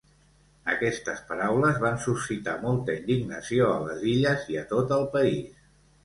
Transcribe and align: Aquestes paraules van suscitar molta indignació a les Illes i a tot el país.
Aquestes 0.71 1.19
paraules 1.31 1.75
van 1.83 1.99
suscitar 2.05 2.55
molta 2.63 2.95
indignació 3.01 3.67
a 3.73 3.75
les 3.83 4.01
Illes 4.13 4.47
i 4.55 4.57
a 4.63 4.63
tot 4.73 4.95
el 4.97 5.05
país. 5.17 5.61